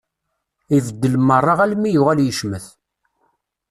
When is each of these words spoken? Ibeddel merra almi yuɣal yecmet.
Ibeddel 0.77 1.15
merra 1.27 1.53
almi 1.63 1.89
yuɣal 1.91 2.19
yecmet. 2.23 2.65